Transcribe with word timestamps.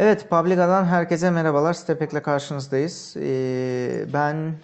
Evet, 0.00 0.30
Publica'dan 0.30 0.84
herkese 0.84 1.30
merhabalar. 1.30 1.72
Stepek'le 1.72 2.22
karşınızdayız. 2.22 3.16
Ee, 3.20 4.06
ben 4.12 4.54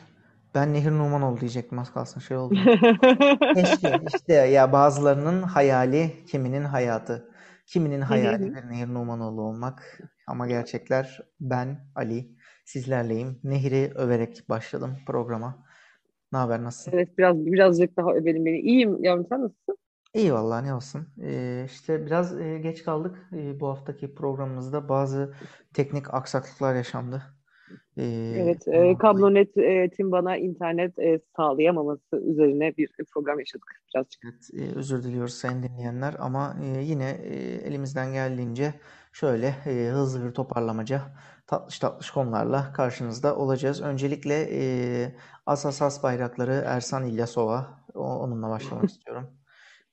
ben 0.55 0.75
Nehir 0.75 0.91
Numanoğlu 0.91 1.41
diyecektim 1.41 1.79
az 1.79 1.93
kalsın 1.93 2.21
şey 2.21 2.37
oldu. 2.37 2.55
Keşke 3.55 4.01
işte 4.17 4.35
ya 4.35 4.73
bazılarının 4.73 5.43
hayali, 5.43 6.13
kiminin 6.27 6.65
hayatı. 6.65 7.29
Kiminin 7.67 8.01
hayali 8.01 8.55
bir 8.55 8.71
Nehir 8.71 8.87
Numanoğlu 8.87 9.43
olmak. 9.43 10.01
Ama 10.27 10.47
gerçekler 10.47 11.21
ben 11.41 11.79
Ali. 11.95 12.29
Sizlerleyim. 12.65 13.41
Nehir'i 13.45 13.93
överek 13.95 14.49
başladım 14.49 14.97
programa. 15.07 15.67
Ne 16.33 16.39
haber, 16.39 16.65
nasılsın? 16.65 16.93
Evet 16.93 17.19
biraz 17.19 17.47
birazcık 17.47 17.97
daha 17.97 18.13
övelim 18.13 18.47
beni. 18.47 18.61
İyiyim 18.61 19.05
yavrum 19.05 19.27
sen 19.29 19.43
nasılsın? 19.43 19.77
İyi 20.15 20.33
vallahi 20.35 20.65
ne 20.67 20.75
olsun. 20.75 21.09
Ee, 21.23 21.63
işte 21.67 22.07
biraz 22.07 22.41
e, 22.41 22.59
geç 22.59 22.83
kaldık. 22.85 23.29
E, 23.33 23.61
bu 23.61 23.69
haftaki 23.69 24.15
programımızda 24.15 24.89
bazı 24.89 25.35
teknik 25.75 26.15
aksaklıklar 26.15 26.75
yaşandı. 26.75 27.23
Ee, 27.99 28.03
Evet, 28.39 28.69
e, 28.69 28.71
ondan 28.71 28.77
dolayı 28.83 28.99
Kablonet 28.99 29.57
e, 29.59 29.91
Tim 29.91 30.13
bana 30.13 30.37
internet 30.37 30.99
e, 30.99 31.21
sağlayamaması 31.37 32.17
üzerine 32.17 32.77
bir 32.77 32.91
program 33.15 33.39
yaşadık 33.39 33.83
birazcık. 33.95 34.23
evet, 34.25 34.51
e, 34.75 34.79
özür 34.79 35.03
diliyoruz 35.05 35.35
sayın 35.35 35.63
dinleyenler 35.63 36.15
ama 36.19 36.57
e, 36.63 36.67
yine 36.83 37.11
e, 37.11 37.35
elimizden 37.69 38.13
geldiğince 38.13 38.75
şöyle 39.13 39.47
e, 39.67 39.89
hızlı 39.91 40.25
bir 40.29 40.35
toparlamaca 40.35 41.03
tatlış 41.47 41.79
tatlış 41.79 42.11
konularla 42.11 42.73
karşınızda 42.73 43.37
olacağız. 43.37 43.81
Öncelikle 43.83 44.35
e, 45.05 45.17
Asas 45.47 45.83
As 45.83 46.03
bayrakları 46.03 46.63
Ersan 46.67 47.05
İlyasova 47.07 47.85
o- 47.95 48.19
onunla 48.19 48.49
başlamak 48.51 48.89
istiyorum. 48.91 49.44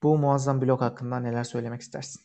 Bu 0.04 0.18
muazzam 0.18 0.62
blok 0.62 0.82
hakkında 0.82 1.20
neler 1.20 1.44
söylemek 1.44 1.82
istersin? 1.82 2.22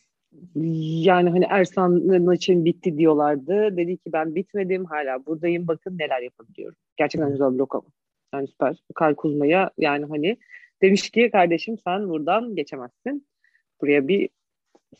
Yani 1.05 1.29
hani 1.29 1.45
Ersan'ın 1.49 2.31
için 2.31 2.65
bitti 2.65 2.97
diyorlardı. 2.97 3.77
Dedi 3.77 3.97
ki 3.97 4.13
ben 4.13 4.35
bitmedim 4.35 4.85
hala 4.85 5.25
buradayım 5.25 5.67
bakın 5.67 5.97
neler 5.97 6.21
yapabiliyorum. 6.21 6.77
Gerçekten 6.97 7.31
güzel 7.31 7.51
blok 7.51 7.75
ama. 7.75 7.87
Yani 8.33 8.47
süper. 8.47 8.83
Kyle 8.97 9.15
Kuzma'ya 9.15 9.71
yani 9.77 10.05
hani 10.05 10.37
demiş 10.81 11.09
ki 11.09 11.29
kardeşim 11.31 11.77
sen 11.77 12.09
buradan 12.09 12.55
geçemezsin. 12.55 13.27
Buraya 13.81 14.07
bir 14.07 14.29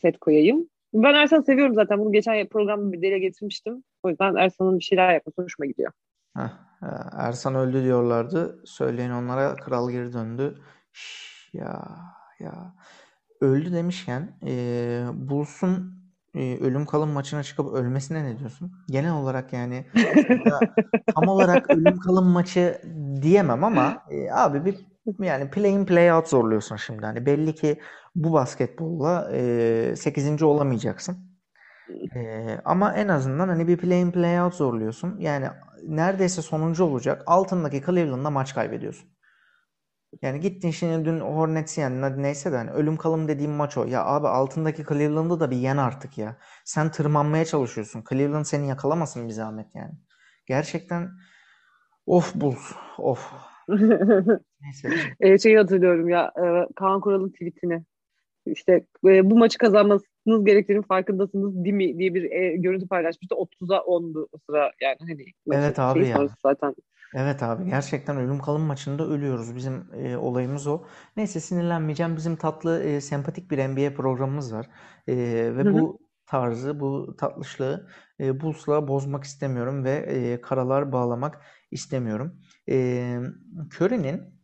set 0.00 0.18
koyayım. 0.18 0.68
Ben 0.94 1.14
Ersan'ı 1.14 1.44
seviyorum 1.44 1.74
zaten. 1.74 1.98
Bunu 1.98 2.12
geçen 2.12 2.46
programda 2.46 2.92
bir 2.92 3.02
dile 3.02 3.18
getirmiştim. 3.18 3.84
O 4.02 4.08
yüzden 4.08 4.34
Ersan'ın 4.34 4.78
bir 4.78 4.84
şeyler 4.84 5.14
yapması 5.14 5.42
hoşuma 5.42 5.66
gidiyor. 5.66 5.92
Heh, 6.36 6.50
e, 6.82 6.86
Ersan 7.16 7.54
öldü 7.54 7.82
diyorlardı. 7.82 8.62
Söyleyin 8.64 9.10
onlara 9.10 9.56
kral 9.56 9.90
geri 9.90 10.12
döndü. 10.12 10.58
Şş, 10.92 11.50
ya 11.54 11.88
ya 12.40 12.74
öldü 13.40 13.72
demişken 13.72 14.38
e, 14.46 15.04
Bulls'un 15.14 15.98
e, 16.34 16.58
ölüm 16.58 16.86
kalım 16.86 17.10
maçına 17.10 17.42
çıkıp 17.42 17.74
ölmesine 17.74 18.24
ne 18.24 18.38
diyorsun? 18.38 18.72
Genel 18.88 19.12
olarak 19.12 19.52
yani 19.52 19.86
ya, 20.46 20.60
tam 21.14 21.28
olarak 21.28 21.70
ölüm 21.70 21.98
kalım 21.98 22.26
maçı 22.26 22.82
diyemem 23.22 23.64
ama 23.64 24.02
e, 24.10 24.30
abi 24.30 24.64
bir 24.64 24.76
yani 25.20 25.50
play 25.50 25.74
in 25.74 25.86
play 25.86 26.12
out 26.12 26.28
zorluyorsun 26.28 26.76
şimdi. 26.76 27.06
Hani 27.06 27.26
belli 27.26 27.54
ki 27.54 27.80
bu 28.14 28.32
basketbolla 28.32 29.30
e, 29.32 29.94
8. 29.96 30.42
olamayacaksın. 30.42 31.28
Ee, 32.16 32.60
ama 32.64 32.94
en 32.94 33.08
azından 33.08 33.48
hani 33.48 33.68
bir 33.68 33.76
play 33.76 34.00
in 34.00 34.10
play 34.10 34.40
out 34.40 34.54
zorluyorsun. 34.54 35.16
Yani 35.18 35.46
neredeyse 35.82 36.42
sonuncu 36.42 36.84
olacak. 36.84 37.22
Altındaki 37.26 37.82
Cleveland'da 37.86 38.30
maç 38.30 38.54
kaybediyorsun. 38.54 39.08
Yani 40.22 40.40
gittin 40.40 40.70
şimdi 40.70 41.04
dün 41.04 41.20
Hornets'i 41.20 41.82
hadi 41.82 42.22
neyse 42.22 42.52
de 42.52 42.56
hani 42.56 42.70
ölüm 42.70 42.96
kalım 42.96 43.28
dediğim 43.28 43.52
maç 43.52 43.76
o. 43.76 43.84
Ya 43.84 44.04
abi 44.04 44.28
altındaki 44.28 44.84
Cleveland'ı 44.88 45.40
da 45.40 45.50
bir 45.50 45.56
yen 45.56 45.76
artık 45.76 46.18
ya. 46.18 46.36
Sen 46.64 46.90
tırmanmaya 46.90 47.44
çalışıyorsun. 47.44 48.04
Cleveland 48.10 48.44
seni 48.44 48.68
yakalamasın 48.68 49.28
bir 49.28 49.32
zahmet 49.32 49.74
yani. 49.74 49.92
Gerçekten 50.46 51.10
of 52.06 52.34
Bulls. 52.34 52.72
Of. 52.98 53.32
Neyse. 54.60 54.88
e, 55.20 55.38
şeyi 55.38 55.58
hatırlıyorum 55.58 56.08
ya 56.08 56.32
e, 56.36 56.72
Kaan 56.76 57.00
Kural'ın 57.00 57.30
tweetini 57.30 57.84
işte 58.46 58.84
e, 59.06 59.30
bu 59.30 59.38
maçı 59.38 59.58
kazanmanız 59.58 60.02
gerektiğinin 60.26 60.82
farkındasınız 60.82 61.64
değil 61.64 61.76
mi 61.76 61.98
diye 61.98 62.14
bir 62.14 62.30
e, 62.30 62.56
görüntü 62.56 62.88
paylaşmıştı. 62.88 63.34
30'a 63.34 63.76
10'du 63.76 64.28
o 64.32 64.38
sıra 64.46 64.70
yani 64.82 64.96
hani 65.00 65.24
maçın 65.46 65.62
Evet 65.62 65.78
abi 65.78 66.06
ya. 66.06 66.28
zaten. 66.42 66.74
Evet 67.14 67.42
abi 67.42 67.64
gerçekten 67.70 68.16
ölüm 68.16 68.38
kalım 68.38 68.62
maçında 68.62 69.06
ölüyoruz. 69.06 69.56
Bizim 69.56 69.94
e, 69.94 70.16
olayımız 70.16 70.66
o. 70.66 70.84
Neyse 71.16 71.40
sinirlenmeyeceğim. 71.40 72.16
Bizim 72.16 72.36
tatlı, 72.36 72.82
e, 72.82 73.00
sempatik 73.00 73.50
bir 73.50 73.58
NBA 73.68 73.94
programımız 73.94 74.52
var. 74.54 74.70
E, 75.08 75.12
Hı 75.60 75.68
ve 75.68 75.68
hı. 75.68 75.72
bu 75.72 75.98
tarzı, 76.26 76.80
bu 76.80 77.16
tatlışlığı 77.18 77.88
e, 78.20 78.40
Bulls'la 78.40 78.88
bozmak 78.88 79.24
istemiyorum 79.24 79.84
ve 79.84 79.90
e, 79.96 80.40
karalar 80.40 80.92
bağlamak 80.92 81.42
istemiyorum. 81.70 82.40
E, 82.68 83.18
Curry'nin 83.76 84.40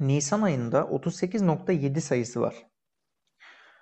Nisan 0.00 0.42
ayında 0.42 0.80
38.7 0.80 2.00
sayısı 2.00 2.40
var. 2.40 2.66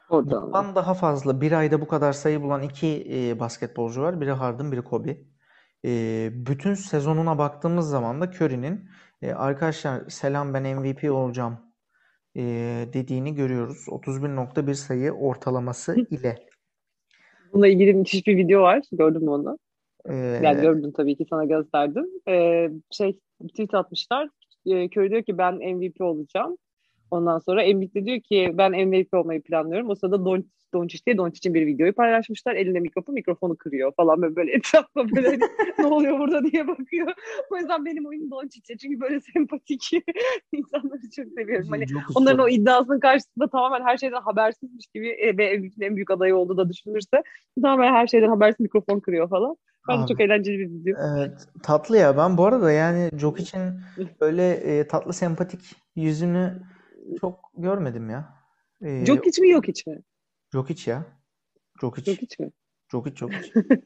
Oradan. 0.09 0.53
Bundan 0.53 0.75
daha 0.75 0.95
fazla 0.95 1.41
bir 1.41 1.53
ayda 1.53 1.81
bu 1.81 1.89
kadar 1.89 2.13
sayı 2.13 2.43
bulan 2.43 2.63
iki 2.63 3.07
e, 3.31 3.41
basketbolcu 3.41 4.03
var. 4.03 4.21
Biri 4.21 4.33
Harden, 4.33 4.73
biri 4.73 4.85
Kobe. 4.85 5.19
E, 5.85 6.31
bütün 6.33 6.75
sezonuna 6.75 7.39
baktığımız 7.39 7.91
zaman 7.91 8.21
da 8.21 8.31
Curry'nin 8.31 8.89
e, 9.23 9.33
arkadaşlar 9.33 10.09
selam 10.09 10.55
ben 10.55 10.79
MVP 10.79 11.11
olacağım 11.13 11.59
e, 12.37 12.43
dediğini 12.93 13.35
görüyoruz. 13.35 13.85
31.1 13.89 14.75
sayı 14.75 15.13
ortalaması 15.13 16.07
ile. 16.11 16.37
Bununla 17.53 17.69
ilgili 17.69 17.95
müthiş 17.95 18.27
bir 18.27 18.37
video 18.37 18.63
var. 18.63 18.83
Gördün 18.93 19.25
mü 19.25 19.31
onu? 19.31 19.59
Yani 20.09 20.59
E, 20.59 20.63
gördüm 20.63 20.93
tabii 20.97 21.17
ki 21.17 21.27
sana 21.31 21.45
gösterdim. 21.45 22.07
E, 22.29 22.69
şey 22.91 23.19
tweet 23.49 23.75
atmışlar. 23.75 24.29
Curry 24.67 25.11
diyor 25.11 25.23
ki 25.23 25.39
ben 25.39 25.55
MVP 25.55 26.01
olacağım. 26.01 26.57
Ondan 27.11 27.39
sonra 27.39 27.63
Embiid 27.63 27.95
de 27.95 28.05
diyor 28.05 28.21
ki 28.21 28.55
ben 28.55 28.89
MVP 28.89 29.15
olmayı 29.15 29.43
planlıyorum. 29.43 29.91
O 29.91 29.95
sırada 29.95 30.25
Don 30.25 30.45
Doncic 30.75 31.07
diye 31.07 31.17
Doncic'in 31.19 31.55
bir 31.55 31.67
videoyu 31.67 31.93
paylaşmışlar. 31.93 32.55
Elinde 32.55 32.81
mikrofon, 32.81 33.15
mikrofonu 33.15 33.57
kırıyor 33.57 33.93
falan 33.97 34.23
böyle, 34.23 34.37
böyle 34.37 34.53
etrafa 34.53 35.11
böyle 35.11 35.29
hani, 35.29 35.41
ne 35.79 35.87
oluyor 35.87 36.19
burada 36.19 36.45
diye 36.45 36.69
bakıyor. 36.69 37.13
O 37.51 37.57
yüzden 37.57 37.85
benim 37.85 38.07
oyunum 38.07 38.31
Doncic'e 38.31 38.77
çünkü 38.77 39.01
böyle 39.01 39.21
sempatik 39.21 39.91
insanları 40.53 41.11
çok 41.17 41.27
seviyorum. 41.39 41.69
Hani 41.71 41.87
Jokic 41.87 42.13
onların 42.15 42.37
çok 42.37 42.47
o 42.47 42.49
iddiasının 42.49 43.01
karşısında 43.01 43.49
tamamen 43.49 43.85
her 43.85 43.97
şeyden 43.97 44.23
habersizmiş 44.23 44.87
gibi 44.87 45.09
e, 45.09 45.39
ve 45.39 45.59
MVP'nin 45.59 45.87
en 45.87 45.97
büyük 45.97 46.11
adayı 46.11 46.37
olduğu 46.37 46.57
da 46.57 46.69
düşünülürse 46.69 47.23
tamamen 47.63 47.93
her 47.93 48.07
şeyden 48.07 48.29
habersiz 48.29 48.61
mikrofon 48.61 49.01
kırıyor 49.01 49.29
falan. 49.29 49.57
Bence 49.89 50.07
çok 50.13 50.21
eğlenceli 50.21 50.59
bir 50.59 50.71
video. 50.71 50.97
evet 51.17 51.49
tatlı 51.63 51.97
ya 51.97 52.17
ben 52.17 52.37
bu 52.37 52.47
arada 52.47 52.73
yani 52.73 53.11
Jokic'in 53.17 53.63
böyle 54.21 54.51
e, 54.53 54.87
tatlı 54.87 55.13
sempatik 55.13 55.77
yüzünü 55.97 56.63
çok 57.21 57.51
görmedim 57.57 58.11
ya. 58.11 58.35
E, 58.83 59.07
Jokic 59.07 59.43
mi 59.43 59.51
yok 59.51 59.69
hiç 59.69 59.87
mi? 59.87 60.03
Jokic 60.53 60.91
ya. 60.91 61.05
Jokic. 61.81 62.13
Jokic 62.13 62.43
mi? 62.45 62.51
Jokic 62.93 63.17
Jokic. 63.17 63.53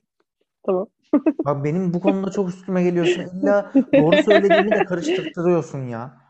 Tamam. 0.66 0.87
Bak 1.44 1.65
benim 1.65 1.94
bu 1.94 2.00
konuda 2.00 2.31
çok 2.31 2.49
üstüme 2.49 2.83
geliyorsun. 2.83 3.22
İlla 3.22 3.72
doğru 3.93 4.16
söylediğimi 4.16 4.75
de 4.75 4.84
karıştırtıyorsun 4.84 5.87
ya. 5.87 6.22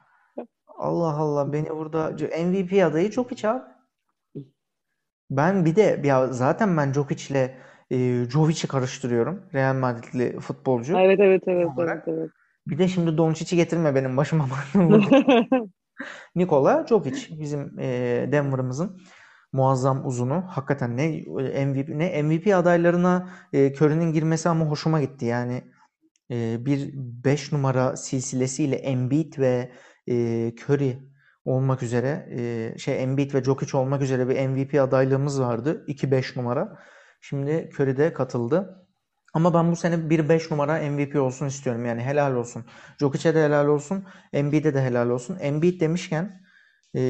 Allah 0.66 1.16
Allah 1.16 1.52
beni 1.52 1.70
burada 1.70 2.10
MVP 2.44 2.84
adayı 2.84 3.12
Jokic 3.12 3.48
abi. 3.48 3.62
Ben 5.30 5.64
bir 5.64 5.76
de 5.76 6.00
ya 6.04 6.26
zaten 6.32 6.76
ben 6.76 6.92
Jokic'le 6.92 7.50
e, 7.90 8.24
Jovic'i 8.30 8.68
karıştırıyorum. 8.68 9.42
Real 9.54 9.74
Madridli 9.74 10.40
futbolcu 10.40 10.98
Evet 10.98 11.20
evet 11.20 11.42
evet 11.46 11.68
evet 11.78 12.02
evet. 12.06 12.30
Bir 12.66 12.78
de 12.78 12.88
şimdi 12.88 13.18
Doncic'i 13.18 13.56
getirme 13.56 13.94
benim 13.94 14.16
başıma. 14.16 14.48
Nikola 16.36 16.86
Jokic 16.88 17.40
bizim 17.40 17.78
e, 17.78 18.28
Denver'ımızın 18.32 19.00
muazzam 19.52 20.06
uzunu. 20.06 20.44
Hakikaten 20.48 20.96
ne 20.96 21.08
MVP 21.66 21.88
ne 21.88 22.22
MVP 22.22 22.54
adaylarına 22.54 23.28
e, 23.52 23.72
Curry'nin 23.72 24.12
girmesi 24.12 24.48
ama 24.48 24.64
hoşuma 24.64 25.00
gitti. 25.00 25.24
Yani 25.24 25.64
e, 26.30 26.66
bir 26.66 26.90
5 26.94 27.52
numara 27.52 27.96
silsilesiyle 27.96 28.76
Embiid 28.76 29.38
ve 29.38 29.72
e, 30.08 30.14
Curry 30.64 30.98
olmak 31.44 31.82
üzere 31.82 32.28
e, 32.30 32.78
şey 32.78 33.02
Embiid 33.02 33.34
ve 33.34 33.44
Jokic 33.44 33.76
olmak 33.76 34.02
üzere 34.02 34.28
bir 34.28 34.48
MVP 34.48 34.74
adaylığımız 34.80 35.40
vardı. 35.40 35.84
2-5 35.88 36.38
numara. 36.38 36.78
Şimdi 37.20 37.70
Curry 37.74 37.96
de 37.96 38.12
katıldı. 38.12 38.81
Ama 39.32 39.54
ben 39.54 39.72
bu 39.72 39.76
sene 39.76 40.10
bir 40.10 40.28
5 40.28 40.50
numara 40.50 40.78
MVP 40.90 41.20
olsun 41.20 41.46
istiyorum. 41.46 41.84
Yani 41.86 42.02
helal 42.02 42.34
olsun. 42.34 42.64
Jokic'e 42.98 43.34
de 43.34 43.44
helal 43.44 43.66
olsun. 43.66 44.04
Embiid'e 44.32 44.74
de 44.74 44.82
helal 44.82 45.10
olsun. 45.10 45.38
Embiid 45.40 45.80
demişken 45.80 46.42
e, 46.94 47.00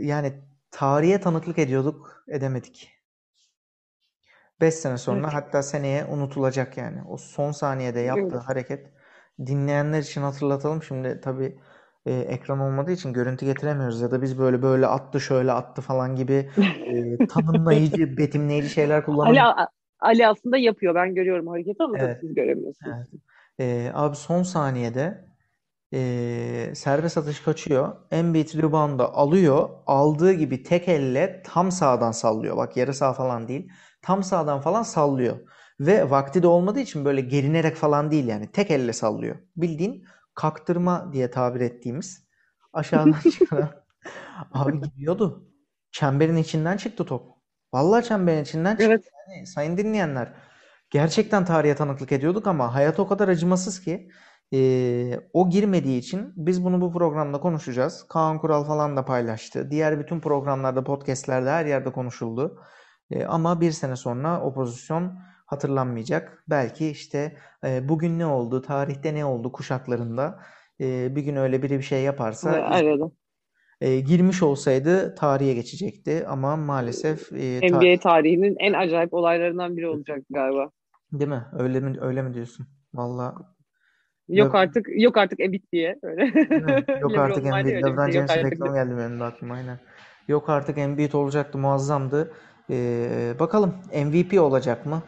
yani 0.00 0.32
tarihe 0.70 1.20
tanıklık 1.20 1.58
ediyorduk, 1.58 2.24
edemedik. 2.28 2.90
5 4.60 4.74
sene 4.74 4.98
sonra 4.98 5.28
Evet. 5.28 5.34
hatta 5.34 5.62
seneye 5.62 6.04
unutulacak 6.04 6.76
yani. 6.76 7.02
O 7.08 7.16
son 7.16 7.52
saniyede 7.52 8.00
yaptığı 8.00 8.36
Evet. 8.36 8.42
hareket. 8.48 8.92
Dinleyenler 9.46 9.98
için 10.02 10.22
hatırlatalım. 10.22 10.82
Şimdi 10.82 11.20
tabii 11.20 11.58
e, 12.06 12.12
ekran 12.12 12.60
olmadığı 12.60 12.92
için 12.92 13.12
görüntü 13.12 13.46
getiremiyoruz 13.46 14.00
ya 14.00 14.10
da 14.10 14.22
biz 14.22 14.38
böyle 14.38 14.62
böyle 14.62 14.86
attı 14.86 15.20
şöyle 15.20 15.52
attı 15.52 15.82
falan 15.82 16.16
gibi 16.16 16.50
e, 16.86 17.26
tanımlayıcı, 17.28 18.16
betimleyici 18.16 18.70
şeyler 18.70 19.04
A- 19.56 19.68
Ali 20.02 20.26
aslında 20.26 20.56
yapıyor. 20.56 20.94
Ben 20.94 21.14
görüyorum 21.14 21.46
hareketi 21.46 21.82
ama 21.82 21.98
Evet. 21.98 22.18
siz 22.20 22.34
göremiyorsunuz. 22.34 22.96
Evet. 22.96 23.08
Ee, 23.60 23.90
abi 23.94 24.16
son 24.16 24.42
saniyede 24.42 25.32
ee, 25.94 26.72
serbest 26.74 27.18
atış 27.18 27.40
kaçıyor. 27.40 27.96
Embiid 28.10 28.62
rebound'u 28.62 29.02
alıyor. 29.02 29.68
Aldığı 29.86 30.32
gibi 30.32 30.62
tek 30.62 30.88
elle 30.88 31.42
tam 31.46 31.72
sağdan 31.72 32.12
sallıyor. 32.12 32.56
Bak 32.56 32.76
yarı 32.76 32.94
sağ 32.94 33.12
falan 33.12 33.48
değil. 33.48 33.72
Tam 34.02 34.22
sağdan 34.22 34.60
falan 34.60 34.82
sallıyor. 34.82 35.36
Ve 35.80 36.10
vakti 36.10 36.42
de 36.42 36.46
olmadığı 36.46 36.80
için 36.80 37.04
böyle 37.04 37.20
gerinerek 37.20 37.76
falan 37.76 38.10
değil 38.10 38.26
yani. 38.28 38.52
Tek 38.52 38.70
elle 38.70 38.92
sallıyor. 38.92 39.36
Bildiğin 39.56 40.04
kaktırma 40.34 41.12
diye 41.12 41.30
tabir 41.30 41.60
ettiğimiz 41.60 42.26
aşağıdan 42.72 43.20
çıkan 43.30 43.70
abi 44.52 44.80
gidiyordu. 44.80 45.48
Çemberin 45.90 46.36
içinden 46.36 46.76
çıktı 46.76 47.04
top. 47.04 47.31
Vallahi 47.72 48.04
çemberin 48.04 48.42
içinden 48.42 48.70
çıktı. 48.70 48.86
Evet. 48.86 49.04
Yani 49.36 49.46
sayın 49.46 49.76
dinleyenler 49.76 50.32
gerçekten 50.90 51.44
tarihe 51.44 51.74
tanıklık 51.74 52.12
ediyorduk 52.12 52.46
ama 52.46 52.74
hayat 52.74 53.00
o 53.00 53.08
kadar 53.08 53.28
acımasız 53.28 53.80
ki 53.80 54.08
ee, 54.54 55.20
o 55.32 55.50
girmediği 55.50 55.98
için 55.98 56.32
biz 56.36 56.64
bunu 56.64 56.80
bu 56.80 56.92
programda 56.92 57.40
konuşacağız. 57.40 58.06
Kaan 58.08 58.38
Kural 58.38 58.64
falan 58.64 58.96
da 58.96 59.04
paylaştı. 59.04 59.70
Diğer 59.70 60.00
bütün 60.00 60.20
programlarda, 60.20 60.84
podcastlerde 60.84 61.50
her 61.50 61.66
yerde 61.66 61.92
konuşuldu. 61.92 62.62
Ee, 63.10 63.24
ama 63.24 63.60
bir 63.60 63.72
sene 63.72 63.96
sonra 63.96 64.40
o 64.40 64.54
pozisyon 64.54 65.18
hatırlanmayacak. 65.46 66.44
Belki 66.50 66.88
işte 66.88 67.36
e, 67.64 67.88
bugün 67.88 68.18
ne 68.18 68.26
oldu, 68.26 68.62
tarihte 68.62 69.14
ne 69.14 69.24
oldu 69.24 69.52
kuşaklarında 69.52 70.40
e, 70.80 71.16
bir 71.16 71.22
gün 71.22 71.36
öyle 71.36 71.62
biri 71.62 71.78
bir 71.78 71.82
şey 71.82 72.02
yaparsa 72.02 72.50
Arada. 72.50 73.10
E, 73.82 74.00
girmiş 74.00 74.42
olsaydı 74.42 75.14
tarihe 75.14 75.54
geçecekti. 75.54 76.24
Ama 76.28 76.56
maalesef 76.56 77.32
e, 77.32 77.60
ta- 77.60 77.78
NBA 77.78 78.00
tarihinin 78.00 78.56
en 78.58 78.72
acayip 78.72 79.14
olaylarından 79.14 79.76
biri 79.76 79.88
olacak 79.88 80.18
galiba. 80.30 80.70
değil 81.12 81.30
mi? 81.30 81.44
Öyle 81.58 81.80
mi 81.80 81.96
öyle 82.00 82.22
mi 82.22 82.34
diyorsun? 82.34 82.66
Vallahi 82.94 83.34
Yok 84.28 84.54
artık 84.54 84.86
yok 84.96 85.16
artık 85.16 85.40
Embiid 85.40 85.62
diye 85.72 85.98
öyle. 86.02 86.34
Değil 86.34 86.62
mi? 86.62 86.84
Yok 87.00 87.12
artık 87.18 87.46
Embiid. 87.46 87.64
bir 87.66 87.82
LeBron 87.82 88.10
şey, 88.10 88.20
artık 88.20 88.44
reklamı 88.44 88.74
geldi 88.74 88.96
benim 88.98 89.20
de 89.20 89.24
aklıma 89.24 89.54
aynen. 89.54 89.78
Yok 90.28 90.48
artık 90.50 90.78
Embiid 90.78 91.12
olacaktı 91.12 91.58
muazzamdı. 91.58 92.32
Ee, 92.70 93.34
bakalım 93.38 93.74
MVP 93.94 94.40
olacak 94.40 94.86
mı? 94.86 95.02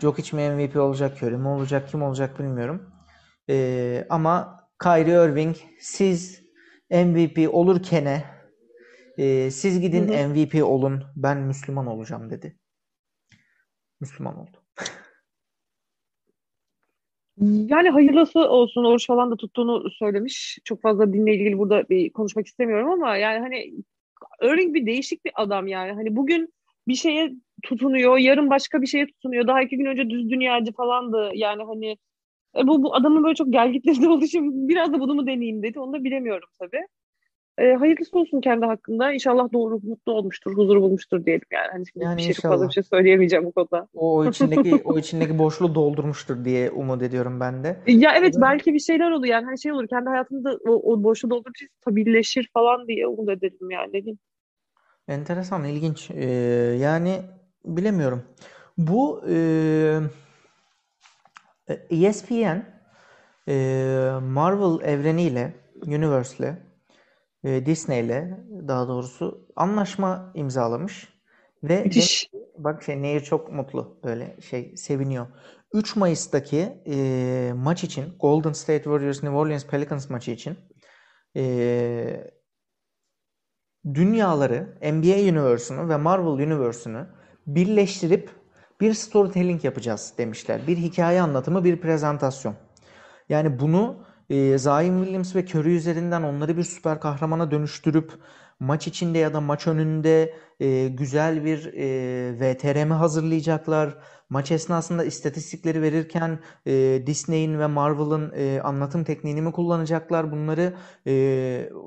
Jokic 0.00 0.36
mi 0.36 0.50
MVP 0.50 0.76
olacak? 0.76 1.22
Curry 1.22 1.36
mi 1.36 1.48
olacak? 1.48 1.88
Kim 1.88 2.02
olacak 2.02 2.38
bilmiyorum. 2.38 2.82
Ee, 3.50 4.06
ama 4.10 4.60
Kyrie 4.82 5.24
Irving 5.24 5.56
siz 5.80 6.43
MVP 6.90 7.48
olurkene 7.54 8.24
e, 9.18 9.50
siz 9.50 9.80
gidin 9.80 10.08
Hı 10.08 10.24
hı. 10.24 10.28
MVP 10.28 10.64
olun 10.64 11.04
ben 11.16 11.38
Müslüman 11.38 11.86
olacağım 11.86 12.30
dedi. 12.30 12.56
Müslüman 14.00 14.38
oldu. 14.38 14.56
Yani 17.40 17.90
hayırlısı 17.90 18.40
olsun 18.40 18.84
oruç 18.84 19.06
falan 19.06 19.30
da 19.30 19.36
tuttuğunu 19.36 19.90
söylemiş. 19.90 20.58
Çok 20.64 20.82
fazla 20.82 21.12
dinle 21.12 21.34
ilgili 21.34 21.58
burada 21.58 21.88
bir 21.88 22.12
konuşmak 22.12 22.46
istemiyorum 22.46 22.90
ama 22.90 23.16
yani 23.16 23.38
hani 23.38 23.72
Irving 24.42 24.74
bir 24.74 24.86
değişik 24.86 25.24
bir 25.24 25.32
adam 25.34 25.66
yani. 25.66 25.92
Hani 25.92 26.16
bugün 26.16 26.54
bir 26.88 26.94
şeye 26.94 27.32
tutunuyor, 27.62 28.18
yarın 28.18 28.50
başka 28.50 28.82
bir 28.82 28.86
şeye 28.86 29.06
tutunuyor. 29.06 29.46
Daha 29.46 29.62
iki 29.62 29.76
gün 29.76 29.84
önce 29.84 30.10
düz 30.10 30.30
dünyacı 30.30 30.72
falandı. 30.72 31.30
Yani 31.34 31.62
hani 31.62 31.96
e, 32.58 32.66
bu, 32.66 32.82
bu 32.82 32.94
adamın 32.94 33.24
böyle 33.24 33.34
çok 33.34 33.52
gelgitleri 33.52 34.08
olduğu 34.08 34.24
için 34.24 34.68
biraz 34.68 34.92
da 34.92 35.00
bunu 35.00 35.14
mu 35.14 35.26
deneyeyim 35.26 35.62
dedi. 35.62 35.80
Onu 35.80 35.92
da 35.92 36.04
bilemiyorum 36.04 36.48
tabii. 36.58 36.86
E, 37.58 37.74
hayırlısı 37.74 38.18
olsun 38.18 38.40
kendi 38.40 38.66
hakkında. 38.66 39.12
İnşallah 39.12 39.52
doğru, 39.52 39.80
mutlu 39.82 40.12
olmuştur, 40.12 40.56
huzur 40.56 40.76
bulmuştur 40.76 41.24
diyelim 41.26 41.46
yani. 41.52 41.68
Hani 41.72 41.84
şimdi 41.92 42.04
Yani 42.04 42.16
bir 42.16 42.22
şey 42.22 42.32
çok 42.32 42.42
fazla 42.42 42.68
bir 42.68 42.72
şey 42.72 42.82
söyleyemeyeceğim 42.82 43.44
bu 43.44 43.52
konuda. 43.52 43.88
O, 43.94 44.16
o 44.16 44.30
içindeki 44.30 44.74
o 44.84 44.98
içindeki 44.98 45.38
boşluğu 45.38 45.74
doldurmuştur 45.74 46.44
diye 46.44 46.70
umut 46.70 47.02
ediyorum 47.02 47.40
ben 47.40 47.64
de. 47.64 47.76
Ya 47.86 48.14
evet 48.18 48.34
belki 48.40 48.74
bir 48.74 48.78
şeyler 48.78 49.10
olur 49.10 49.24
yani 49.24 49.44
hani 49.44 49.60
şey 49.60 49.72
olur 49.72 49.88
kendi 49.88 50.08
hayatında 50.08 50.58
o, 50.68 50.92
o 50.92 51.02
boşluğu 51.02 51.30
doldurunca 51.30 51.66
stabilleşir 51.80 52.50
falan 52.52 52.88
diye 52.88 53.06
umut 53.06 53.28
edelim 53.28 53.70
yani 53.70 53.92
diyeyim. 53.92 54.18
Enteresan, 55.08 55.64
ilginç. 55.64 56.10
Ee, 56.10 56.24
yani 56.80 57.22
bilemiyorum. 57.64 58.22
Bu 58.78 59.22
e, 59.28 59.98
ESPN 61.90 62.66
e, 63.48 63.54
Marvel 64.22 64.88
evreniyle, 64.88 65.54
Universe'le, 65.86 66.56
e, 67.44 67.66
Disney'le 67.66 68.38
daha 68.68 68.88
doğrusu 68.88 69.48
anlaşma 69.56 70.32
imzalamış 70.34 71.08
ve 71.62 71.84
Müthiş. 71.84 72.30
Bak 72.58 72.82
şey 72.82 73.02
Nehir 73.02 73.20
çok 73.20 73.52
mutlu 73.52 74.00
böyle 74.04 74.36
şey 74.40 74.76
seviniyor. 74.76 75.26
3 75.72 75.96
Mayıs'taki 75.96 76.82
e, 76.86 77.52
maç 77.56 77.84
için 77.84 78.04
Golden 78.20 78.52
State 78.52 78.84
Warriors 78.84 79.22
New 79.22 79.36
Orleans 79.36 79.66
Pelicans 79.66 80.10
maçı 80.10 80.30
için 80.30 80.58
e, 81.36 82.32
dünyaları 83.94 84.78
NBA 84.82 85.20
Universe'unu 85.32 85.88
ve 85.88 85.96
Marvel 85.96 86.46
Universe'unu 86.46 87.06
birleştirip 87.46 88.30
bir 88.84 88.94
storytelling 88.94 89.64
yapacağız 89.64 90.12
demişler. 90.18 90.60
Bir 90.66 90.76
hikaye 90.76 91.22
anlatımı, 91.22 91.64
bir 91.64 91.80
prezentasyon. 91.80 92.54
Yani 93.28 93.60
bunu 93.60 93.96
e, 94.30 94.58
Zion 94.58 94.98
Williams 94.98 95.36
ve 95.36 95.44
Curry 95.44 95.76
üzerinden 95.76 96.22
onları 96.22 96.56
bir 96.56 96.62
süper 96.62 97.00
kahramana 97.00 97.50
dönüştürüp 97.50 98.12
maç 98.60 98.86
içinde 98.86 99.18
ya 99.18 99.34
da 99.34 99.40
maç 99.40 99.66
önünde 99.66 100.34
e, 100.60 100.88
güzel 100.88 101.44
bir 101.44 101.72
e, 101.74 101.86
VTRM 102.40 102.90
hazırlayacaklar. 102.90 103.98
Maç 104.30 104.50
esnasında 104.50 105.04
istatistikleri 105.04 105.82
verirken 105.82 106.38
e, 106.66 107.02
Disney'in 107.06 107.58
ve 107.58 107.66
Marvel'ın 107.66 108.32
e, 108.36 108.60
anlatım 108.60 109.04
tekniğini 109.04 109.42
mi 109.42 109.52
kullanacaklar? 109.52 110.32
Bunları 110.32 110.74
e, 111.06 111.12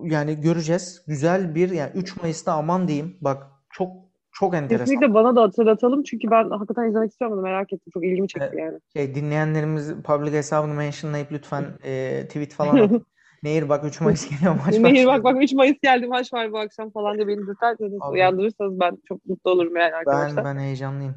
yani 0.04 0.42
göreceğiz. 0.42 1.04
Güzel 1.08 1.56
bir 1.56 1.70
yani 1.70 1.92
3 1.96 2.22
Mayıs'ta 2.22 2.54
aman 2.54 2.88
diyeyim. 2.88 3.18
Bak 3.22 3.48
çok 3.70 4.07
çok 4.40 4.56
enteresan. 4.56 4.86
Kesinlikle 4.86 5.14
bana 5.14 5.36
da 5.36 5.42
hatırlatalım 5.42 6.04
çünkü 6.04 6.32
ben 6.32 6.50
hakikaten 6.50 6.90
izlemek 6.90 7.12
istiyorum 7.12 7.42
merak 7.42 7.74
ettim. 7.74 7.92
Çok 7.94 8.06
ilgimi 8.06 8.28
çekti 8.28 8.58
yani. 8.58 8.80
Şey, 8.94 9.16
dinleyenlerimiz 9.16 9.94
public 10.04 10.32
hesabını 10.32 10.74
mentionlayıp 10.74 11.32
lütfen 11.32 11.64
e, 11.84 12.24
tweet 12.28 12.54
falan 12.54 12.78
atın. 12.78 13.06
Nehir 13.44 13.70
bak 13.70 13.86
3 13.86 14.02
Mayıs 14.02 14.30
geliyor 14.30 14.56
maç 14.66 14.74
Nehir 14.74 14.84
başlıyor. 14.84 15.14
bak 15.14 15.24
bak 15.24 15.44
3 15.44 15.54
Mayıs 15.54 15.78
geldi 15.84 16.08
maç 16.08 16.34
var 16.34 16.52
bu 16.52 16.60
akşam 16.60 16.90
falan 16.92 17.18
diye 17.18 17.28
beni 17.28 17.48
dürterseniz 17.48 17.94
Abi. 18.02 18.14
uyandırırsanız 18.14 18.80
ben 18.80 18.98
çok 19.08 19.26
mutlu 19.26 19.52
olurum 19.52 19.76
yani 19.76 19.92
Ben 19.92 19.98
arkadaşlar. 19.98 20.46
ben 20.46 20.60
heyecanlıyım. 20.60 21.16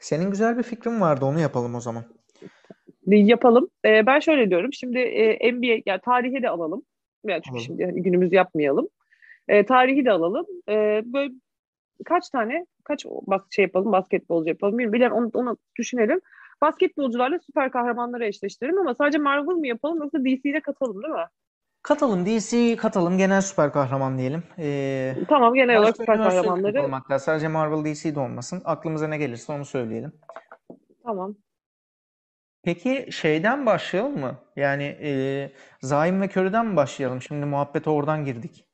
Senin 0.00 0.30
güzel 0.30 0.58
bir 0.58 0.62
fikrin 0.62 1.00
vardı 1.00 1.24
onu 1.24 1.40
yapalım 1.40 1.74
o 1.74 1.80
zaman. 1.80 2.04
Yapalım. 3.06 3.68
Ee, 3.84 4.06
ben 4.06 4.20
şöyle 4.20 4.50
diyorum. 4.50 4.72
Şimdi 4.72 4.98
e, 4.98 5.52
NBA 5.52 5.82
yani 5.86 6.00
tarihi 6.04 6.42
de 6.42 6.48
alalım. 6.48 6.82
Yani 7.24 7.42
çünkü 7.42 7.50
Alalım. 7.50 7.64
şimdi 7.66 7.84
hani 7.84 8.02
günümüz 8.02 8.32
yapmayalım. 8.32 8.88
E, 9.48 9.66
tarihi 9.66 10.04
de 10.04 10.12
alalım. 10.12 10.46
E, 10.68 11.02
böyle 11.06 11.32
kaç 12.04 12.28
tane 12.30 12.66
kaç 12.84 13.04
bas 13.06 13.42
şey 13.50 13.62
yapalım 13.62 13.92
basketbolcu 13.92 14.48
yapalım 14.48 14.78
bilmiyorum. 14.78 15.16
Onu, 15.16 15.30
onu 15.34 15.56
düşünelim. 15.78 16.20
Basketbolcularla 16.62 17.38
süper 17.38 17.70
kahramanları 17.70 18.24
eşleştirelim 18.26 18.78
ama 18.78 18.94
sadece 18.94 19.18
Marvel 19.18 19.54
mı 19.54 19.66
yapalım 19.66 19.98
yoksa 19.98 20.18
DC'de 20.24 20.60
katalım 20.60 21.02
değil 21.02 21.14
mi? 21.14 21.26
Katalım 21.82 22.26
DC 22.26 22.76
katalım 22.76 23.18
genel 23.18 23.40
süper 23.40 23.72
kahraman 23.72 24.18
diyelim. 24.18 24.42
Ee, 24.58 25.14
Tamam 25.28 25.54
genel 25.54 25.78
olarak 25.78 25.96
süper 25.96 26.16
kahramanları. 26.16 26.90
hatta 26.90 27.18
sadece 27.18 27.48
Marvel 27.48 27.84
DC 27.84 28.14
de 28.14 28.20
olmasın. 28.20 28.62
Aklımıza 28.64 29.08
ne 29.08 29.18
gelirse 29.18 29.52
onu 29.52 29.64
söyleyelim. 29.64 30.12
Tamam. 31.02 31.34
Peki 32.62 33.08
şeyden 33.12 33.66
başlayalım 33.66 34.20
mı? 34.20 34.34
Yani 34.56 34.84
e, 34.84 35.52
Zayn 35.82 36.20
ve 36.20 36.24
Curry'den 36.28 36.66
mi 36.66 36.76
başlayalım? 36.76 37.22
Şimdi 37.22 37.46
muhabbete 37.46 37.90
oradan 37.90 38.24
girdik. 38.24 38.64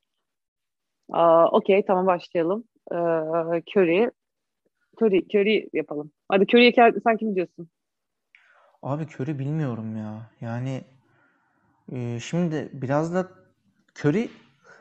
Aa, 1.12 1.46
okey 1.50 1.84
tamam 1.86 2.06
başlayalım. 2.06 2.64
Ee, 2.92 3.62
Curry. 3.74 4.10
Curry, 5.00 5.26
Curry 5.34 5.68
yapalım. 5.72 6.12
Hadi 6.28 6.44
Curry'ye 6.44 6.70
gel- 6.70 6.94
sen 7.04 7.16
kim 7.16 7.34
diyorsun? 7.34 7.68
Abi 8.82 9.06
Curry 9.06 9.38
bilmiyorum 9.38 9.96
ya. 9.96 10.30
Yani 10.40 10.84
e, 11.92 12.20
şimdi 12.20 12.70
biraz 12.72 13.14
da 13.14 13.28
Curry 13.98 14.28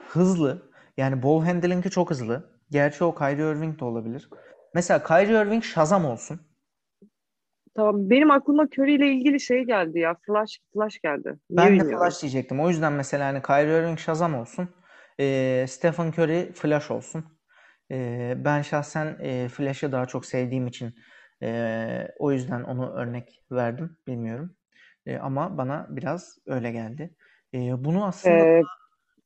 hızlı. 0.09 0.69
Yani 0.97 1.23
ball 1.23 1.41
handling'i 1.43 1.89
çok 1.89 2.09
hızlı. 2.09 2.49
Gerçi 2.71 3.03
o 3.03 3.15
Kyrie 3.15 3.51
Irving 3.51 3.79
de 3.79 3.85
olabilir. 3.85 4.29
Mesela 4.73 5.03
Kyrie 5.03 5.41
Irving 5.41 5.63
Shazam 5.63 6.05
olsun. 6.05 6.41
Tamam. 7.75 8.09
Benim 8.09 8.31
aklıma 8.31 8.63
Curry 8.63 8.95
ile 8.95 9.11
ilgili 9.13 9.39
şey 9.39 9.63
geldi 9.63 9.99
ya. 9.99 10.15
Flash, 10.25 10.59
Flash 10.73 10.99
geldi. 10.99 11.39
Niye 11.49 11.67
Ben 11.67 11.79
de 11.79 11.79
bilmiyorum. 11.83 11.99
Flash 11.99 12.21
diyecektim. 12.21 12.59
O 12.59 12.69
yüzden 12.69 12.93
mesela 12.93 13.25
hani 13.25 13.41
Kyrie 13.41 13.79
Irving 13.79 13.99
Shazam 13.99 14.35
olsun. 14.35 14.69
E, 15.19 15.65
Stephen 15.69 16.07
Curry 16.11 16.53
Flash 16.53 16.91
olsun. 16.91 17.25
E, 17.91 18.34
ben 18.38 18.62
şahsen 18.62 19.17
e, 19.19 19.50
Flash'ı 19.50 19.91
daha 19.91 20.05
çok 20.05 20.25
sevdiğim 20.25 20.67
için 20.67 20.96
e, 21.43 22.08
o 22.19 22.31
yüzden 22.31 22.63
onu 22.63 22.93
örnek 22.93 23.43
verdim. 23.51 23.98
Bilmiyorum. 24.08 24.55
E, 25.05 25.17
ama 25.17 25.58
bana 25.58 25.88
biraz 25.89 26.38
öyle 26.48 26.72
geldi. 26.72 27.15
E, 27.53 27.86
bunu 27.86 28.05
aslında 28.05 28.43
Ee, 28.46 28.62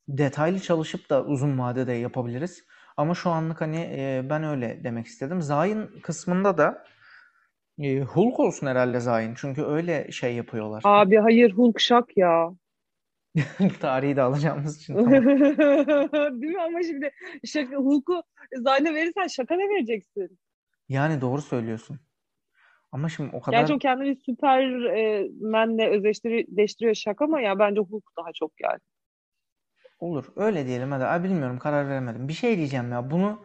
detaylı 0.08 0.60
çalışıp 0.60 1.10
da 1.10 1.24
uzun 1.24 1.58
vadede 1.58 1.92
yapabiliriz. 1.92 2.64
Ama 2.96 3.14
şu 3.14 3.30
anlık 3.30 3.60
hani 3.60 3.76
e, 3.80 4.26
ben 4.30 4.44
öyle 4.44 4.84
demek 4.84 5.06
istedim. 5.06 5.42
Zayn 5.42 5.88
kısmında 6.02 6.58
da 6.58 6.84
E, 7.78 8.00
Hulk 8.00 8.40
olsun 8.40 8.66
herhalde 8.66 9.00
Zayn. 9.00 9.34
Çünkü 9.36 9.62
öyle 9.62 10.12
şey 10.12 10.34
yapıyorlar. 10.34 10.82
Abi 10.84 11.16
hayır 11.16 11.52
Hulk 11.52 11.80
şak 11.80 12.16
ya. 12.16 12.50
Tarihi 13.80 14.16
de 14.16 14.22
alacağımız 14.22 14.76
için 14.76 14.96
tamam. 14.96 15.24
Değil 16.42 16.52
mi 16.52 16.62
ama 16.62 16.82
şimdi 16.82 17.10
şaka, 17.44 17.76
Hulk'u 17.76 18.22
Zayn'e 18.56 18.94
verirsen 18.94 19.26
şaka 19.26 19.56
ne 19.56 19.68
vereceksin? 19.68 20.38
Yani 20.88 21.20
doğru 21.20 21.42
söylüyorsun. 21.42 22.00
Ama 22.92 23.08
şimdi 23.08 23.36
o 23.36 23.40
kadar 23.40 23.58
Gerçi 23.58 23.72
o 23.72 23.78
kendini 23.78 24.16
Superman'le 24.26 25.90
özdeştiriyor 25.90 26.94
şaka 26.94 27.24
ama 27.24 27.40
ya 27.40 27.58
bence 27.58 27.80
Hulk 27.80 28.04
daha 28.18 28.32
çok 28.32 28.52
yani. 28.60 28.80
olur. 30.00 30.24
Öyle 30.36 30.66
diyelim 30.66 30.92
hadi. 30.92 31.04
Ay, 31.04 31.24
bilmiyorum 31.24 31.58
karar 31.58 31.88
veremedim. 31.88 32.28
Bir 32.28 32.32
şey 32.32 32.56
diyeceğim 32.56 32.92
ya. 32.92 33.10
Bunu 33.10 33.38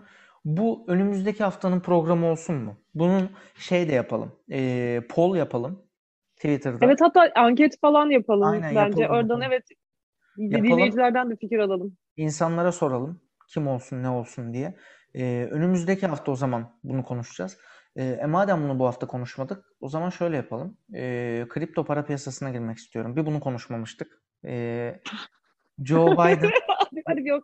bu 0.46 0.86
önümüzdeki 0.88 1.44
haftanın 1.44 1.80
programı 1.80 2.26
olsun 2.28 2.56
mu? 2.56 2.78
Bunun 2.96 3.30
şey 3.60 3.90
de 3.90 3.94
yapalım. 3.94 4.32
E, 4.52 5.02
poll 5.10 5.36
yapalım. 5.36 5.84
Twitter'da. 6.36 6.86
Evet 6.86 7.02
hatta 7.02 7.32
anket 7.36 7.80
falan 7.82 8.10
yapalım 8.10 8.52
Aynen, 8.52 8.76
bence. 8.76 9.02
yapalım, 9.02 9.12
Oradan 9.12 9.42
yapalım. 9.42 9.42
evet 9.42 9.64
Yapalım. 10.40 10.72
dinleyicilerden 10.72 11.30
de 11.30 11.36
fikir 11.36 11.60
alalım. 11.60 11.98
İnsanlara 12.18 12.72
soralım. 12.72 13.22
Kim 13.48 13.68
olsun 13.68 14.04
ne 14.04 14.10
olsun 14.10 14.54
diye. 14.54 14.76
Ee, 15.16 15.48
önümüzdeki 15.52 16.08
hafta 16.08 16.32
o 16.32 16.36
zaman 16.36 16.74
bunu 16.84 17.04
konuşacağız. 17.04 17.58
Ee, 17.96 18.04
e, 18.04 18.26
madem 18.26 18.64
bunu 18.64 18.80
bu 18.80 18.86
hafta 18.86 19.08
konuşmadık, 19.08 19.66
o 19.82 19.90
zaman 19.90 20.10
şöyle 20.10 20.36
yapalım. 20.36 20.78
Ee, 20.96 21.46
kripto 21.50 21.84
para 21.84 22.06
piyasasına 22.06 22.50
girmek 22.50 22.78
istiyorum. 22.78 23.16
Bir 23.16 23.26
bunu 23.26 23.40
konuşmamıştık. 23.40 24.22
Ee, 24.46 25.00
Joe 25.84 26.12
Biden 26.14 26.52
hadi, 27.06 27.28
yok. 27.28 27.44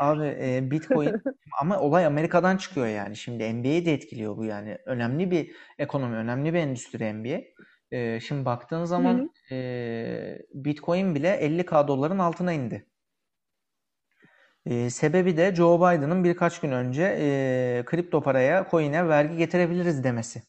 abi 0.00 0.36
e, 0.40 0.70
Bitcoin 0.70 1.22
ama 1.60 1.80
olay 1.80 2.06
Amerika'dan 2.06 2.56
çıkıyor 2.56 2.86
yani. 2.86 3.16
Şimdi 3.16 3.54
NBA'yi 3.54 3.86
de 3.86 3.92
etkiliyor 3.92 4.36
bu 4.36 4.44
yani. 4.44 4.78
Önemli 4.86 5.30
bir 5.30 5.52
ekonomi, 5.78 6.16
önemli 6.16 6.54
bir 6.54 6.58
endüstri 6.58 7.14
NBA. 7.14 7.40
Ee, 7.90 8.20
şimdi 8.20 8.44
baktığın 8.44 8.84
zaman 8.84 9.31
e, 9.50 10.38
Bitcoin 10.54 11.14
bile 11.14 11.28
50k 11.40 11.88
doların 11.88 12.18
altına 12.18 12.52
indi. 12.52 12.86
Ee, 14.66 14.90
sebebi 14.90 15.36
de 15.36 15.54
Joe 15.54 15.78
Biden'ın 15.78 16.24
birkaç 16.24 16.60
gün 16.60 16.72
önce 16.72 17.02
e, 17.20 17.82
kripto 17.86 18.22
paraya, 18.22 18.66
coin'e 18.70 19.08
vergi 19.08 19.36
getirebiliriz 19.36 20.04
demesi. 20.04 20.42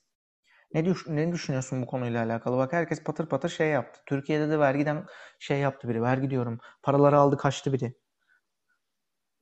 Ne, 0.74 0.86
düş 0.86 1.08
ne 1.08 1.32
düşünüyorsun 1.32 1.82
bu 1.82 1.86
konuyla 1.88 2.26
alakalı? 2.26 2.58
Bak 2.58 2.74
herkes 2.74 3.04
patır 3.04 3.30
patır 3.30 3.50
şey 3.50 3.70
yaptı. 3.70 4.02
Türkiye'de 4.06 4.50
de 4.50 4.60
vergiden 4.60 5.06
şey 5.40 5.60
yaptı 5.60 5.90
biri. 5.90 6.02
Vergi 6.02 6.30
diyorum. 6.30 6.60
Paraları 6.84 7.20
aldı 7.20 7.38
kaçtı 7.38 7.74
biri. 7.74 7.96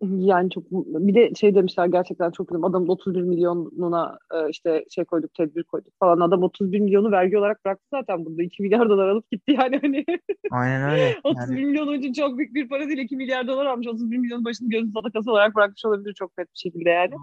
Yani 0.01 0.49
çok 0.49 0.63
bir 0.71 1.15
de 1.15 1.35
şey 1.35 1.55
demişler 1.55 1.85
gerçekten 1.85 2.31
çok 2.31 2.47
güzel. 2.47 2.63
Adamın 2.63 2.87
31 2.87 3.21
milyonuna 3.21 4.17
e, 4.33 4.49
işte 4.49 4.85
şey 4.89 5.05
koyduk, 5.05 5.33
tedbir 5.33 5.63
koyduk 5.63 5.93
falan. 5.99 6.19
Adam 6.19 6.43
31 6.43 6.79
milyonu 6.79 7.11
vergi 7.11 7.37
olarak 7.37 7.65
bıraktı 7.65 7.85
zaten 7.93 8.25
burada. 8.25 8.43
2 8.43 8.63
milyar 8.63 8.89
dolar 8.89 9.07
alıp 9.07 9.31
gitti 9.31 9.55
yani 9.61 9.79
hani. 9.81 10.05
Aynen 10.51 10.91
öyle. 10.91 11.15
31 11.23 11.55
Yani 11.55 11.65
milyon 11.65 11.87
önce 11.87 12.13
çok 12.13 12.37
büyük 12.37 12.53
bir 12.53 12.69
para 12.69 12.87
değil. 12.87 12.97
2 12.97 13.15
milyar 13.15 13.47
dolar 13.47 13.65
almış. 13.65 13.87
31 13.87 14.17
milyonun 14.17 14.45
başını 14.45 14.69
gözün 14.69 14.91
sadakası 14.91 15.31
olarak 15.31 15.55
bırakmış 15.55 15.85
olabilir 15.85 16.13
çok 16.13 16.37
net 16.37 16.47
bir 16.53 16.59
şekilde 16.59 16.89
yani. 16.89 17.13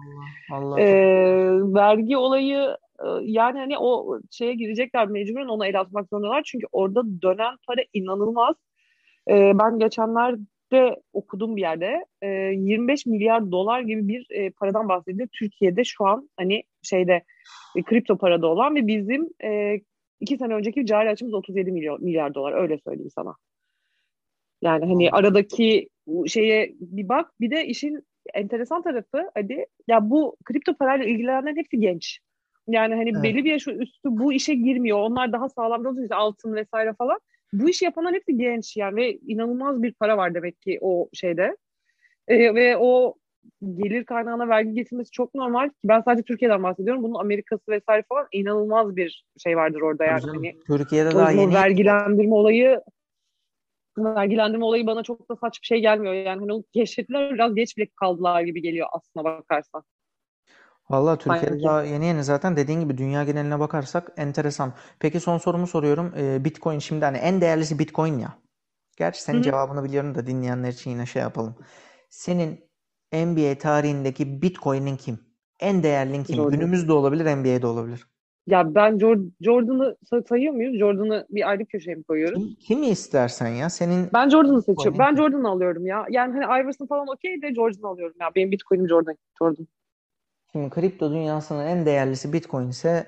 Allah 0.51 0.65
Allah. 0.65 0.81
Ee, 0.81 1.73
vergi 1.73 2.17
olayı 2.17 2.77
e, 2.99 3.07
yani 3.21 3.59
hani 3.59 3.77
o 3.77 4.19
şeye 4.31 4.53
girecekler 4.53 5.07
mecburen 5.07 5.47
ona 5.47 5.67
el 5.67 5.79
atmak 5.79 6.09
zorundalar. 6.09 6.43
Çünkü 6.45 6.65
orada 6.71 7.03
dönen 7.21 7.55
para 7.67 7.81
inanılmaz. 7.93 8.55
Ee, 9.29 9.51
ben 9.55 9.79
geçenlerde 10.69 11.01
okudum 11.13 11.55
bir 11.55 11.61
yerde 11.61 12.05
e, 12.21 12.27
25 12.27 13.05
milyar 13.05 13.51
dolar 13.51 13.81
gibi 13.81 14.07
bir 14.07 14.27
e, 14.29 14.49
paradan 14.49 14.89
bahsediyor. 14.89 15.27
Türkiye'de 15.31 15.83
şu 15.83 16.05
an 16.05 16.29
hani 16.37 16.63
şeyde 16.81 17.23
e, 17.75 17.83
kripto 17.83 18.17
parada 18.17 18.47
olan 18.47 18.75
ve 18.75 18.87
bizim 18.87 19.29
e, 19.43 19.79
iki 20.19 20.37
sene 20.37 20.53
önceki 20.53 20.85
cari 20.85 21.09
açımız 21.09 21.33
37 21.33 21.71
milyon 21.71 22.03
milyar 22.03 22.33
dolar 22.33 22.53
öyle 22.53 22.77
söyleyeyim 22.77 23.11
sana. 23.15 23.35
Yani 24.61 24.85
hani 24.85 25.11
aradaki 25.11 25.89
şeye 26.27 26.73
bir 26.79 27.09
bak 27.09 27.31
bir 27.41 27.51
de 27.51 27.65
işin 27.65 28.03
enteresan 28.33 28.81
tarafı 28.81 29.29
hadi 29.33 29.65
ya 29.87 30.09
bu 30.09 30.35
kripto 30.45 30.73
parayla 30.73 31.05
ilgilenenlerin 31.05 31.57
hepsi 31.57 31.79
genç. 31.79 32.19
Yani 32.67 32.95
hani 32.95 33.09
Evet. 33.09 33.23
belli 33.23 33.43
bir 33.43 33.51
yaş 33.51 33.67
üstü 33.67 34.09
bu 34.09 34.33
işe 34.33 34.53
girmiyor. 34.53 34.99
Onlar 34.99 35.31
daha 35.31 35.49
sağlam 35.49 35.85
olduğu 35.85 36.03
için 36.03 36.15
altın 36.15 36.55
vesaire 36.55 36.93
falan. 36.93 37.19
Bu 37.53 37.69
işi 37.69 37.85
yapanlar 37.85 38.13
hepsi 38.13 38.37
genç 38.37 38.77
yani 38.77 38.95
ve 38.95 39.13
inanılmaz 39.13 39.83
bir 39.83 39.93
para 39.93 40.17
var 40.17 40.33
demek 40.33 40.61
ki 40.61 40.77
o 40.81 41.09
şeyde. 41.13 41.57
Ee, 42.27 42.55
ve 42.55 42.77
o 42.77 43.15
gelir 43.75 44.05
kaynağına 44.05 44.49
vergi 44.49 44.73
getirmesi 44.73 45.11
çok 45.11 45.35
normal. 45.35 45.69
Ki 45.69 45.75
ben 45.83 46.01
sadece 46.01 46.23
Türkiye'den 46.23 46.63
bahsediyorum. 46.63 47.03
Bunun 47.03 47.19
Amerikası 47.19 47.63
vesaire 47.69 48.03
falan 48.09 48.27
inanılmaz 48.31 48.95
bir 48.95 49.25
şey 49.43 49.57
vardır 49.57 49.81
orada 49.81 50.05
yani. 50.05 50.21
Canım, 50.21 50.35
Hani 50.35 50.55
Türkiye'de 50.67 51.11
daha 51.11 51.31
yeni 51.31 51.53
vergilendirme 51.53 52.35
olayı 52.35 52.81
vergilendirme 53.97 54.65
olayı 54.65 54.87
bana 54.87 55.03
çok 55.03 55.29
da 55.29 55.35
saçma 55.35 55.61
bir 55.61 55.67
şey 55.67 55.81
gelmiyor. 55.81 56.13
Yani 56.13 56.39
hani 56.39 56.53
o 56.53 56.63
keşfettiler 56.73 57.33
biraz 57.33 57.55
geç 57.55 57.77
bile 57.77 57.87
kaldılar 57.95 58.41
gibi 58.41 58.61
geliyor 58.61 58.87
aslına 58.91 59.23
bakarsan. 59.23 59.83
Vallahi 60.89 61.17
Türkiye'de 61.17 61.47
Sanki. 61.49 61.63
daha 61.63 61.83
yeni 61.83 62.05
yeni 62.05 62.23
zaten 62.23 62.57
dediğin 62.57 62.79
gibi 62.79 62.97
dünya 62.97 63.23
geneline 63.23 63.59
bakarsak 63.59 64.11
enteresan. 64.17 64.73
Peki 64.99 65.19
son 65.19 65.37
sorumu 65.37 65.67
soruyorum. 65.67 66.13
Ee, 66.17 66.45
Bitcoin 66.45 66.79
şimdi 66.79 67.05
hani 67.05 67.17
en 67.17 67.41
değerlisi 67.41 67.79
Bitcoin 67.79 68.19
ya. 68.19 68.33
Gerçi 68.97 69.21
senin 69.21 69.37
Hı 69.37 69.39
hı. 69.39 69.43
cevabını 69.43 69.83
biliyorum 69.83 70.15
da 70.15 70.27
dinleyenler 70.27 70.69
için 70.69 70.91
yine 70.91 71.05
şey 71.05 71.21
yapalım. 71.21 71.55
Senin 72.09 72.69
NBA 73.13 73.57
tarihindeki 73.57 74.41
Bitcoin'in 74.41 74.97
kim? 74.97 75.19
En 75.59 75.83
değerlin 75.83 76.23
kim? 76.23 76.35
Jordan. 76.35 76.51
Günümüzde 76.51 76.93
olabilir, 76.93 77.25
NBA'de 77.25 77.67
olabilir. 77.67 78.07
Ya 78.47 78.75
ben 78.75 78.97
Jor- 78.97 79.29
Jordan'ı 79.41 79.95
sa- 80.11 80.27
sayıyor 80.27 80.53
muyuz? 80.53 80.79
Jordan'ı 80.79 81.27
bir 81.29 81.49
ayrı 81.49 81.65
köşeye 81.65 81.95
mi 81.95 82.03
koyuyoruz? 82.03 82.39
Kim, 82.39 82.55
kimi 82.55 82.87
istersen 82.87 83.47
ya. 83.47 83.69
Senin 83.69 84.09
Ben 84.13 84.29
Jordan'ı 84.29 84.61
seçiyorum. 84.61 84.99
Ben? 84.99 85.15
Jordan'ı 85.15 85.49
alıyorum 85.49 85.85
ya. 85.85 86.05
Yani 86.09 86.41
hani 86.41 86.61
Iverson 86.63 86.85
falan 86.85 87.07
okey 87.07 87.41
de 87.41 87.53
Jordan'ı 87.55 87.87
alıyorum 87.87 88.15
ya. 88.21 88.31
Benim 88.35 88.51
Bitcoin'im 88.51 88.89
Jordan. 88.89 89.15
Jordan. 89.39 89.67
Şimdi 90.51 90.69
kripto 90.69 91.11
dünyasının 91.11 91.65
en 91.65 91.85
değerlisi 91.85 92.33
Bitcoin 92.33 92.69
ise 92.69 93.07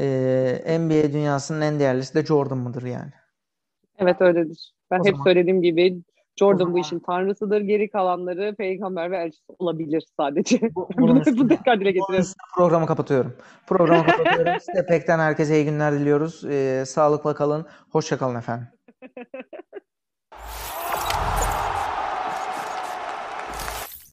e, 0.00 0.78
NBA 0.80 1.12
dünyasının 1.12 1.60
en 1.60 1.80
değerlisi 1.80 2.14
de 2.14 2.24
Jordan 2.26 2.58
mıdır 2.58 2.82
yani? 2.82 3.10
Evet 3.98 4.20
öyledir. 4.20 4.72
Ben 4.90 4.98
O 5.00 5.04
hep 5.04 5.12
zaman- 5.12 5.24
söylediğim 5.24 5.62
gibi 5.62 5.98
Jordan 6.36 6.58
zaman- 6.58 6.74
bu 6.74 6.78
işin 6.78 6.98
tanrısıdır. 6.98 7.60
Geri 7.60 7.90
kalanları 7.90 8.54
peygamber 8.58 9.10
ve 9.10 9.16
elçisi 9.16 9.52
olabilir 9.58 10.04
sadece. 10.16 10.60
Bu- 10.74 10.88
Bunu, 10.98 11.22
bunu 11.26 11.48
tekrar 11.48 11.80
dile 11.80 11.90
üstüne 11.90 12.20
programı 12.56 12.86
kapatıyorum. 12.86 13.36
Programı 13.66 14.06
kapatıyorum. 14.06 14.60
Stepek'ten 14.60 15.18
herkese 15.18 15.56
iyi 15.56 15.64
günler 15.64 15.92
diliyoruz. 15.92 16.44
Ee, 16.44 16.84
sağlıkla 16.86 17.34
kalın. 17.34 17.66
Hoşça 17.90 18.18
kalın 18.18 18.34
efendim. 18.34 18.66